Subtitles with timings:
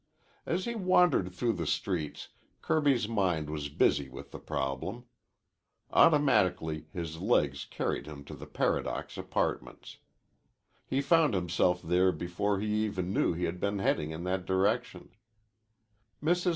[0.47, 2.29] As he wandered through the streets
[2.63, 5.05] Kirby's mind was busy with the problem.
[5.91, 9.97] Automatically his legs carried him to the Paradox Apartments.
[10.87, 15.11] He found himself there before he even knew he had been heading in that direction.